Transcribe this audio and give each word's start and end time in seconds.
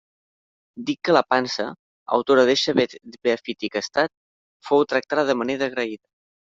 Dic 0.87 0.97
que 1.09 1.13
la 1.15 1.21
pansa, 1.33 1.67
autora 2.19 2.47
d'eixe 2.51 2.77
beatífic 2.81 3.81
estat, 3.85 4.13
fou 4.71 4.89
tractada 4.95 5.29
de 5.33 5.41
manera 5.45 5.71
agraïda. 5.73 6.05